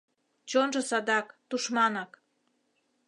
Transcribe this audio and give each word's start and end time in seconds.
Чонжо 0.49 0.81
садак— 0.89 1.27
тушманак! 1.49 2.11